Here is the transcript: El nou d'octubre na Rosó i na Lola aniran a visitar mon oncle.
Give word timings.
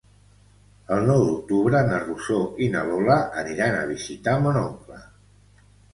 El 0.95 1.03
nou 1.09 1.25
d'octubre 1.27 1.83
na 1.89 1.99
Rosó 2.05 2.39
i 2.67 2.69
na 2.77 2.83
Lola 2.89 3.19
aniran 3.43 3.77
a 3.83 3.87
visitar 3.93 4.35
mon 4.47 4.59
oncle. 4.63 4.99